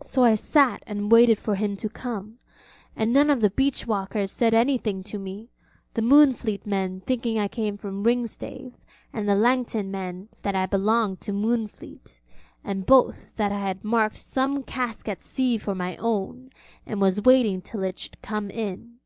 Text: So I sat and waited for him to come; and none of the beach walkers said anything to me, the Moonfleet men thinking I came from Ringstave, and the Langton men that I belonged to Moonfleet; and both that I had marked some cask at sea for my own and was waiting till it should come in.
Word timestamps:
So 0.00 0.22
I 0.22 0.36
sat 0.36 0.84
and 0.86 1.10
waited 1.10 1.36
for 1.36 1.56
him 1.56 1.76
to 1.78 1.88
come; 1.88 2.38
and 2.94 3.12
none 3.12 3.28
of 3.28 3.40
the 3.40 3.50
beach 3.50 3.88
walkers 3.88 4.30
said 4.30 4.54
anything 4.54 5.02
to 5.02 5.18
me, 5.18 5.50
the 5.94 6.00
Moonfleet 6.00 6.64
men 6.64 7.00
thinking 7.00 7.40
I 7.40 7.48
came 7.48 7.76
from 7.76 8.04
Ringstave, 8.04 8.74
and 9.12 9.28
the 9.28 9.34
Langton 9.34 9.90
men 9.90 10.28
that 10.42 10.54
I 10.54 10.66
belonged 10.66 11.20
to 11.22 11.32
Moonfleet; 11.32 12.20
and 12.62 12.86
both 12.86 13.34
that 13.34 13.50
I 13.50 13.58
had 13.58 13.82
marked 13.82 14.18
some 14.18 14.62
cask 14.62 15.08
at 15.08 15.22
sea 15.22 15.58
for 15.58 15.74
my 15.74 15.96
own 15.96 16.50
and 16.86 17.00
was 17.00 17.22
waiting 17.22 17.60
till 17.60 17.82
it 17.82 17.98
should 17.98 18.22
come 18.22 18.50
in. 18.52 19.00